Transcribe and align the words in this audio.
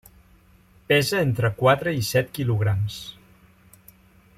Pesa 0.91 1.19
entre 1.27 1.51
quatre 1.61 1.95
i 1.99 2.01
set 2.09 2.33
quilograms. 2.39 3.01